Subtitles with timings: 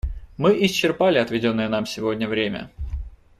[0.35, 2.71] Мы исчерпали отведенное нам сегодня время.